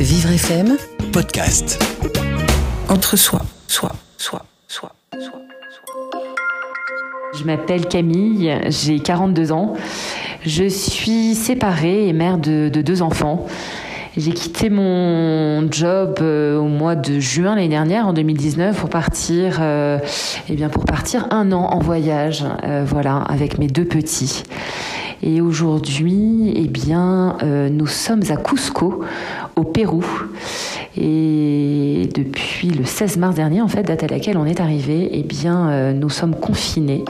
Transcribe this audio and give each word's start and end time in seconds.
Vivre 0.00 0.30
FM, 0.30 0.76
podcast. 1.12 1.82
entre 2.88 3.16
soi, 3.16 3.40
soi, 3.66 3.90
soi, 4.16 4.42
soi, 4.68 4.92
soi, 5.08 5.40
soi. 5.70 6.20
Je 7.36 7.42
m'appelle 7.44 7.86
Camille, 7.86 8.60
j'ai 8.68 9.00
42 9.00 9.50
ans. 9.50 9.74
Je 10.46 10.68
suis 10.68 11.34
séparée 11.34 12.06
et 12.06 12.12
mère 12.12 12.38
de, 12.38 12.68
de 12.68 12.80
deux 12.80 13.02
enfants. 13.02 13.46
J'ai 14.16 14.32
quitté 14.32 14.70
mon 14.70 15.70
job 15.70 16.18
euh, 16.20 16.58
au 16.58 16.66
mois 16.66 16.96
de 16.96 17.20
juin 17.20 17.54
l'année 17.54 17.68
dernière, 17.68 18.06
en 18.06 18.12
2019, 18.12 18.76
pour 18.76 18.88
partir, 18.88 19.58
euh, 19.60 19.98
eh 20.48 20.54
bien 20.54 20.68
pour 20.68 20.84
partir 20.84 21.28
un 21.30 21.52
an 21.52 21.66
en 21.66 21.78
voyage, 21.78 22.44
euh, 22.64 22.84
voilà, 22.86 23.18
avec 23.28 23.58
mes 23.58 23.68
deux 23.68 23.84
petits. 23.84 24.42
Et 25.22 25.40
aujourd'hui, 25.40 26.52
eh 26.54 26.68
bien, 26.68 27.36
euh, 27.42 27.68
nous 27.68 27.86
sommes 27.86 28.22
à 28.30 28.36
Cusco, 28.36 29.02
au 29.56 29.64
Pérou. 29.64 30.04
Et 30.96 32.08
depuis 32.14 32.68
le 32.68 32.84
16 32.84 33.16
mars 33.18 33.34
dernier, 33.34 33.60
en 33.60 33.68
fait, 33.68 33.82
date 33.82 34.04
à 34.04 34.06
laquelle 34.06 34.36
on 34.36 34.44
est 34.44 34.60
arrivé, 34.60 35.10
eh 35.12 35.22
bien, 35.22 35.70
euh, 35.70 35.92
nous 35.92 36.10
sommes 36.10 36.36
confinés. 36.36 37.04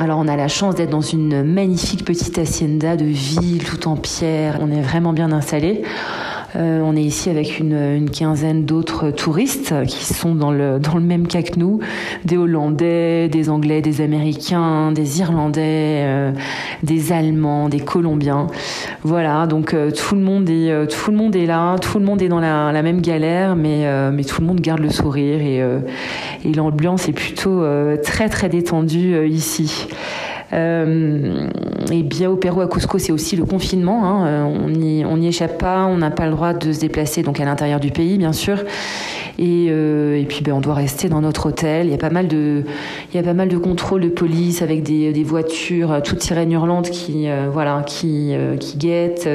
Alors 0.00 0.20
on 0.20 0.28
a 0.28 0.36
la 0.36 0.46
chance 0.46 0.76
d'être 0.76 0.90
dans 0.90 1.00
une 1.00 1.42
magnifique 1.42 2.04
petite 2.04 2.38
hacienda 2.38 2.96
de 2.96 3.04
ville 3.04 3.64
tout 3.64 3.88
en 3.88 3.96
pierre. 3.96 4.58
On 4.60 4.70
est 4.70 4.80
vraiment 4.80 5.12
bien 5.12 5.32
installé. 5.32 5.82
Euh, 6.56 6.80
on 6.82 6.96
est 6.96 7.02
ici 7.02 7.28
avec 7.28 7.58
une, 7.58 7.74
une 7.74 8.10
quinzaine 8.10 8.64
d'autres 8.64 9.10
touristes 9.10 9.74
qui 9.86 10.04
sont 10.04 10.34
dans 10.34 10.50
le, 10.50 10.78
dans 10.78 10.94
le 10.94 11.02
même 11.02 11.26
cas 11.26 11.42
que 11.42 11.58
nous. 11.58 11.80
Des 12.24 12.36
Hollandais, 12.36 13.28
des 13.28 13.50
Anglais, 13.50 13.82
des 13.82 14.00
Américains, 14.00 14.92
des 14.92 15.20
Irlandais, 15.20 16.02
euh, 16.06 16.32
des 16.82 17.12
Allemands, 17.12 17.68
des 17.68 17.80
Colombiens. 17.80 18.46
Voilà, 19.02 19.46
donc 19.46 19.74
euh, 19.74 19.90
tout, 19.90 20.14
le 20.14 20.20
monde 20.22 20.48
est, 20.48 20.70
euh, 20.70 20.86
tout 20.86 21.10
le 21.10 21.16
monde 21.16 21.36
est 21.36 21.46
là, 21.46 21.76
tout 21.78 21.98
le 21.98 22.04
monde 22.04 22.22
est 22.22 22.28
dans 22.28 22.40
la, 22.40 22.72
la 22.72 22.82
même 22.82 23.00
galère, 23.00 23.54
mais, 23.54 23.86
euh, 23.86 24.10
mais 24.12 24.24
tout 24.24 24.40
le 24.40 24.46
monde 24.46 24.60
garde 24.60 24.80
le 24.80 24.90
sourire 24.90 25.40
et, 25.40 25.62
euh, 25.62 25.80
et 26.44 26.52
l'ambiance 26.52 27.08
est 27.08 27.12
plutôt 27.12 27.62
très 28.02 28.28
très 28.28 28.48
détendue 28.48 29.26
ici. 29.28 29.88
Euh, 30.52 31.48
et 31.92 32.02
bien 32.02 32.30
au 32.30 32.36
Pérou 32.36 32.60
à 32.60 32.68
Cusco, 32.68 32.98
c'est 32.98 33.12
aussi 33.12 33.36
le 33.36 33.44
confinement. 33.44 34.04
hein. 34.04 34.26
Euh, 34.26 34.42
on 34.44 34.68
n'y 34.70 35.04
on 35.04 35.20
échappe 35.20 35.58
pas, 35.58 35.84
on 35.86 35.98
n'a 35.98 36.10
pas 36.10 36.26
le 36.26 36.32
droit 36.32 36.54
de 36.54 36.72
se 36.72 36.80
déplacer 36.80 37.22
donc 37.22 37.40
à 37.40 37.44
l'intérieur 37.44 37.80
du 37.80 37.90
pays, 37.90 38.18
bien 38.18 38.32
sûr. 38.32 38.58
Et, 39.38 39.68
euh, 39.70 40.18
et 40.18 40.24
puis 40.24 40.42
ben, 40.42 40.52
on 40.52 40.60
doit 40.60 40.74
rester 40.74 41.08
dans 41.08 41.20
notre 41.20 41.46
hôtel. 41.46 41.86
Il 41.86 41.90
y 41.92 41.94
a 41.94 41.98
pas 41.98 42.10
mal 42.10 42.28
de, 42.28 42.64
il 43.12 43.16
y 43.16 43.20
a 43.20 43.22
pas 43.22 43.34
mal 43.34 43.48
de 43.48 43.58
contrôles 43.58 44.00
de 44.00 44.08
police 44.08 44.62
avec 44.62 44.82
des, 44.82 45.12
des 45.12 45.22
voitures, 45.22 46.00
toutes 46.02 46.22
sirènes 46.22 46.52
hurlantes 46.52 46.90
qui, 46.90 47.28
voilà, 47.52 47.82
qui, 47.86 48.34
qui 48.58 48.78
guettent. 48.78 49.28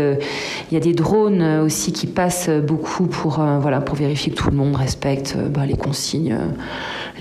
Il 0.72 0.74
y 0.74 0.78
a 0.78 0.82
des 0.82 0.94
drones 0.94 1.62
aussi 1.64 1.94
qui 1.94 2.08
passent 2.08 2.50
beaucoup 2.50 3.06
pour, 3.06 3.42
voilà, 3.62 3.80
pour 3.80 3.96
vérifier 3.96 4.32
que 4.34 4.38
tout 4.38 4.50
le 4.50 4.58
monde 4.58 4.76
respecte 4.76 5.38
ben, 5.38 5.66
les 5.66 5.78
consignes, 5.78 6.38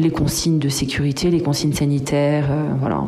les 0.01 0.11
consignes 0.11 0.59
de 0.59 0.69
sécurité, 0.69 1.31
les 1.31 1.41
consignes 1.41 1.75
sanitaires, 1.75 2.47
voilà 2.81 3.03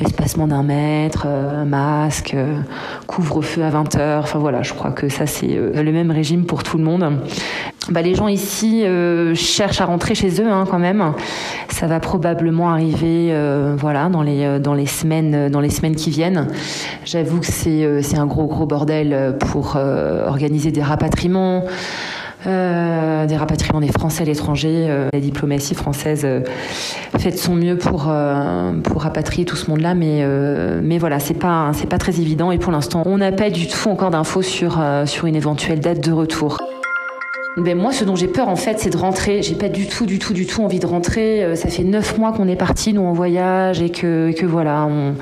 espacement 0.00 0.46
d'un 0.46 0.62
mètre, 0.62 1.24
euh, 1.26 1.62
un 1.62 1.64
masque, 1.64 2.34
euh, 2.34 2.60
couvre-feu 3.06 3.62
à 3.62 3.70
20 3.70 3.96
heures. 3.96 4.22
Enfin 4.24 4.38
voilà, 4.38 4.62
je 4.62 4.74
crois 4.74 4.90
que 4.90 5.08
ça 5.08 5.26
c'est 5.26 5.56
euh, 5.56 5.82
le 5.82 5.92
même 5.92 6.10
régime 6.10 6.44
pour 6.46 6.62
tout 6.62 6.78
le 6.78 6.84
monde. 6.84 7.20
Bah, 7.90 8.02
les 8.02 8.14
gens 8.14 8.28
ici 8.28 8.84
euh, 8.84 9.34
cherchent 9.34 9.80
à 9.80 9.86
rentrer 9.86 10.14
chez 10.14 10.42
eux 10.42 10.50
hein, 10.50 10.66
quand 10.70 10.78
même. 10.78 11.12
Ça 11.70 11.86
va 11.86 12.00
probablement 12.00 12.70
arriver, 12.70 13.28
euh, 13.30 13.76
voilà, 13.78 14.10
dans 14.10 14.22
les 14.22 14.58
dans 14.58 14.74
les 14.74 14.84
semaines 14.84 15.48
dans 15.48 15.60
les 15.60 15.70
semaines 15.70 15.96
qui 15.96 16.10
viennent. 16.10 16.48
J'avoue 17.06 17.40
que 17.40 17.46
c'est 17.46 17.84
euh, 17.84 18.02
c'est 18.02 18.18
un 18.18 18.26
gros 18.26 18.46
gros 18.46 18.66
bordel 18.66 19.36
pour 19.38 19.76
organiser 19.76 20.70
des 20.70 20.82
rapatriements. 20.82 21.64
Euh, 22.46 23.26
des 23.26 23.36
rapatriements 23.36 23.80
des 23.80 23.90
Français 23.90 24.22
à 24.22 24.26
l'étranger. 24.26 24.86
Euh, 24.88 25.08
la 25.12 25.18
diplomatie 25.18 25.74
française 25.74 26.22
euh, 26.24 26.40
fait 27.18 27.32
de 27.32 27.36
son 27.36 27.54
mieux 27.54 27.76
pour 27.76 28.12
pour 28.84 29.02
rapatrier 29.02 29.44
tout 29.44 29.56
ce 29.56 29.70
monde-là, 29.70 29.94
mais 29.94 30.24
mais 30.82 30.98
voilà, 30.98 31.18
c'est 31.18 31.34
pas 31.34 31.72
c'est 31.74 31.88
pas 31.88 31.98
très 31.98 32.20
évident 32.20 32.52
et 32.52 32.58
pour 32.58 32.72
l'instant, 32.72 33.02
on 33.06 33.18
n'a 33.18 33.32
pas 33.32 33.50
du 33.50 33.66
tout 33.66 33.88
encore 33.88 34.10
d'infos 34.10 34.42
sur 34.42 34.80
sur 35.06 35.26
une 35.26 35.36
éventuelle 35.36 35.80
date 35.80 36.00
de 36.00 36.12
retour. 36.12 36.58
Ben 37.56 37.76
moi, 37.76 37.90
ce 37.90 38.04
dont 38.04 38.14
j'ai 38.14 38.28
peur, 38.28 38.48
en 38.48 38.54
fait, 38.54 38.78
c'est 38.78 38.90
de 38.90 38.96
rentrer. 38.96 39.42
J'ai 39.42 39.56
pas 39.56 39.68
du 39.68 39.88
tout, 39.88 40.06
du 40.06 40.20
tout, 40.20 40.32
du 40.32 40.46
tout 40.46 40.62
envie 40.62 40.78
de 40.78 40.86
rentrer. 40.86 41.56
Ça 41.56 41.68
fait 41.68 41.82
neuf 41.82 42.16
mois 42.16 42.32
qu'on 42.32 42.46
est 42.46 42.54
parti, 42.54 42.92
nous, 42.92 43.02
en 43.02 43.12
voyage, 43.12 43.82
et 43.82 43.90
que, 43.90 44.30
que 44.30 44.46
voilà, 44.46 44.86
on, 44.88 45.14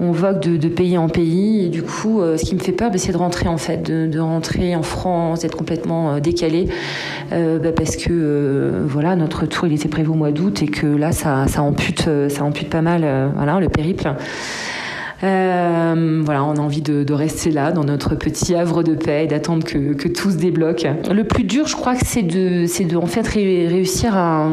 on 0.00 0.12
vogue 0.12 0.40
de, 0.40 0.68
pays 0.68 0.98
en 0.98 1.08
pays. 1.08 1.66
Et 1.66 1.68
du 1.68 1.82
coup, 1.82 2.20
euh, 2.20 2.36
ce 2.36 2.44
qui 2.44 2.54
me 2.54 2.60
fait 2.60 2.72
peur, 2.72 2.90
ben, 2.90 2.98
c'est 2.98 3.12
de 3.12 3.16
rentrer, 3.16 3.48
en 3.48 3.58
fait, 3.58 3.82
de, 3.82 4.18
rentrer 4.18 4.74
en 4.76 4.82
France, 4.82 5.40
d'être 5.40 5.56
complètement 5.56 6.14
euh, 6.14 6.20
décalé, 6.20 6.68
euh, 7.32 7.58
ben, 7.58 7.72
parce 7.72 7.96
que 7.96 8.84
voilà, 8.86 9.16
notre 9.16 9.46
tour, 9.46 9.66
il 9.66 9.74
était 9.74 9.88
prévu 9.88 10.10
au 10.10 10.14
mois 10.14 10.32
d'août, 10.32 10.62
et 10.62 10.66
que 10.66 10.86
là, 10.86 11.12
ça, 11.12 11.46
ampute, 11.58 12.08
ça 12.28 12.42
pas 12.70 12.82
mal, 12.82 13.06
voilà, 13.36 13.60
le 13.60 13.68
périple. 13.68 14.12
Voilà, 15.20 16.44
on 16.44 16.56
a 16.56 16.60
envie 16.60 16.82
de, 16.82 17.12
rester 17.12 17.50
là, 17.50 17.72
dans 17.72 17.84
notre 17.84 18.14
petit 18.14 18.54
havre 18.54 18.82
de 18.82 18.94
paix, 18.94 19.26
d'attendre 19.26 19.64
que, 19.64 20.08
tout 20.08 20.30
se 20.30 20.36
débloque. 20.36 20.86
Le 21.10 21.24
plus 21.24 21.44
dur, 21.44 21.66
je 21.66 21.76
crois 21.76 21.94
que 21.94 22.04
c'est 22.04 22.22
de, 22.22 22.66
c'est 22.66 22.84
de 22.84 22.96
en 22.96 23.06
fait 23.06 23.26
ré- 23.26 23.68
réussir 23.68 24.16
à, 24.16 24.48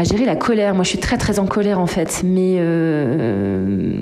à 0.00 0.04
gérer 0.04 0.24
la 0.24 0.36
colère. 0.36 0.74
Moi, 0.74 0.82
je 0.82 0.88
suis 0.88 0.98
très 0.98 1.18
très 1.18 1.38
en 1.38 1.46
colère 1.46 1.78
en 1.78 1.86
fait, 1.86 2.22
mais 2.24 2.56
euh, 2.58 3.92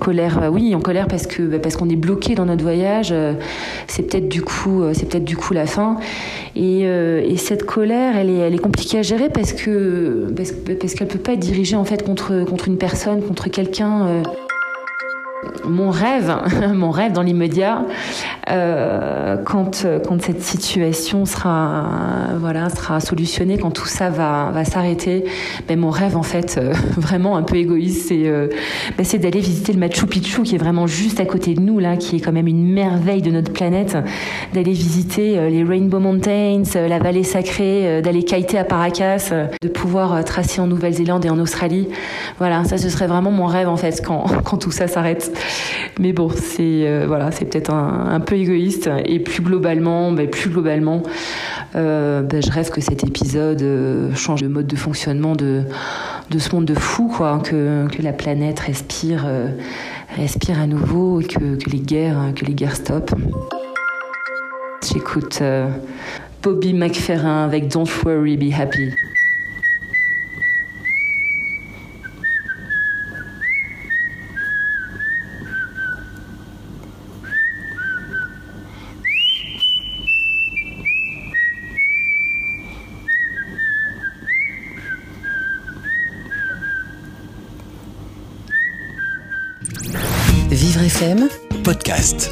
colère, 0.00 0.42
euh, 0.42 0.48
oui, 0.48 0.74
en 0.74 0.80
colère 0.80 1.08
parce 1.08 1.26
que 1.26 1.42
bah, 1.42 1.58
parce 1.58 1.76
qu'on 1.76 1.90
est 1.90 1.96
bloqué 1.96 2.34
dans 2.34 2.46
notre 2.46 2.62
voyage. 2.62 3.10
euh, 3.12 3.34
C'est 3.86 4.02
peut-être 4.04 4.28
du 4.28 4.40
coup, 4.42 4.82
euh, 4.82 4.92
c'est 4.94 5.06
peut-être 5.06 5.24
du 5.24 5.36
coup 5.36 5.52
la 5.52 5.66
fin. 5.66 5.96
Et, 6.56 6.82
euh, 6.84 7.22
et 7.22 7.36
cette 7.36 7.64
colère, 7.64 8.16
elle 8.16 8.30
est, 8.30 8.38
elle 8.38 8.54
est 8.54 8.58
compliquée 8.58 8.98
à 8.98 9.02
gérer 9.02 9.28
parce 9.28 9.52
que 9.52 10.32
parce, 10.34 10.52
parce 10.52 10.94
qu'elle 10.94 11.08
peut 11.08 11.18
pas 11.18 11.32
être 11.34 11.40
dirigée 11.40 11.76
en 11.76 11.84
fait 11.84 12.02
contre 12.02 12.44
contre 12.44 12.68
une 12.68 12.78
personne, 12.78 13.22
contre 13.22 13.50
quelqu'un. 13.50 14.22
Mon 15.64 15.90
rêve, 15.90 16.34
mon 16.74 16.90
rêve 16.90 17.12
dans 17.12 17.22
l'immédiat, 17.22 17.84
euh, 18.50 19.36
quand, 19.44 19.86
quand 20.06 20.22
cette 20.22 20.42
situation 20.42 21.24
sera, 21.24 22.28
voilà, 22.38 22.68
sera 22.70 23.00
solutionnée, 23.00 23.58
quand 23.58 23.70
tout 23.70 23.86
ça 23.86 24.10
va, 24.10 24.50
va 24.52 24.64
s'arrêter, 24.64 25.24
ben 25.68 25.78
mon 25.78 25.90
rêve 25.90 26.16
en 26.16 26.22
fait, 26.22 26.58
euh, 26.58 26.72
vraiment 26.96 27.36
un 27.36 27.42
peu 27.42 27.56
égoïste, 27.56 28.08
c'est 28.08 28.26
euh, 28.26 28.48
ben 28.96 29.04
c'est 29.04 29.18
d'aller 29.18 29.40
visiter 29.40 29.72
le 29.72 29.78
Machu 29.78 30.06
Picchu 30.06 30.42
qui 30.42 30.56
est 30.56 30.58
vraiment 30.58 30.86
juste 30.86 31.20
à 31.20 31.24
côté 31.24 31.54
de 31.54 31.60
nous 31.60 31.78
là, 31.78 31.96
qui 31.96 32.16
est 32.16 32.20
quand 32.20 32.32
même 32.32 32.48
une 32.48 32.72
merveille 32.72 33.22
de 33.22 33.30
notre 33.30 33.52
planète, 33.52 33.96
d'aller 34.52 34.72
visiter 34.72 35.50
les 35.50 35.64
Rainbow 35.64 36.00
Mountains, 36.00 36.62
la 36.74 36.98
vallée 36.98 37.24
sacrée, 37.24 38.02
d'aller 38.02 38.24
kiter 38.24 38.58
à 38.58 38.64
Paracas, 38.64 39.32
de 39.62 39.68
pouvoir 39.68 40.24
tracer 40.24 40.60
en 40.60 40.66
Nouvelle-Zélande 40.66 41.24
et 41.24 41.30
en 41.30 41.38
Australie. 41.38 41.88
Voilà, 42.38 42.64
ça 42.64 42.78
ce 42.78 42.88
serait 42.88 43.06
vraiment 43.06 43.30
mon 43.30 43.46
rêve 43.46 43.68
en 43.68 43.76
fait 43.76 44.02
quand, 44.04 44.24
quand 44.44 44.56
tout 44.56 44.70
ça 44.70 44.88
s'arrête. 44.88 45.29
Mais 45.98 46.12
bon, 46.12 46.30
c'est 46.30 46.86
euh, 46.86 47.04
voilà, 47.06 47.30
c'est 47.30 47.44
peut-être 47.44 47.70
un, 47.72 48.20
peu 48.20 48.36
égoïste. 48.36 48.88
Et 49.04 49.18
plus 49.18 49.42
globalement, 49.42 50.12
ben, 50.12 50.28
plus 50.28 50.50
globalement, 50.50 51.02
euh, 51.76 52.22
ben, 52.22 52.42
je 52.42 52.50
rêve 52.50 52.70
que 52.70 52.80
cet 52.80 53.04
épisode 53.04 53.62
euh, 53.62 54.14
change 54.14 54.42
de 54.42 54.48
mode 54.48 54.66
de 54.66 54.76
fonctionnement 54.76 55.36
de, 55.36 55.64
de 56.30 56.38
ce 56.38 56.54
monde 56.54 56.64
de 56.64 56.74
fou, 56.74 57.12
quoi, 57.14 57.40
que, 57.44 57.86
que 57.88 58.02
la 58.02 58.12
planète 58.12 58.60
respire, 58.60 59.26
respire 60.16 60.60
à 60.60 60.66
nouveau, 60.66 61.20
et 61.20 61.24
que, 61.24 61.56
que 61.56 61.70
les 61.70 61.80
guerres, 61.80 62.32
que 62.34 62.44
les 62.44 62.54
guerres 62.54 62.76
stoppent. 62.76 63.14
J'écoute 64.90 65.42
Bobby 66.42 66.72
McFerrin 66.72 67.44
avec 67.44 67.68
Don't 67.68 67.86
Worry, 68.04 68.36
Be 68.38 68.52
Happy. 68.58 68.90
Vivre 90.50 90.88
FM, 90.88 91.28
podcast. 91.62 92.30